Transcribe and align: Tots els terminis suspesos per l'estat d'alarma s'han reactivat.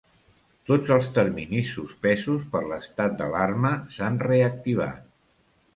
Tots 0.69 0.93
els 0.95 1.09
terminis 1.17 1.69
suspesos 1.75 2.49
per 2.55 2.63
l'estat 2.73 3.17
d'alarma 3.21 3.75
s'han 3.99 4.23
reactivat. 4.31 5.07